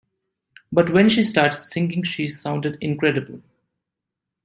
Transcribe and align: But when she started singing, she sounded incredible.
But 0.71 0.89
when 0.89 1.09
she 1.09 1.21
started 1.21 1.61
singing, 1.61 2.01
she 2.01 2.27
sounded 2.27 2.75
incredible. 2.81 3.43